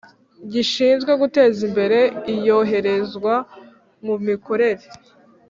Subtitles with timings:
[0.51, 1.99] Gishinzwe guteza imbere
[2.33, 3.33] Iyoherezwa
[4.05, 4.85] mu mikorere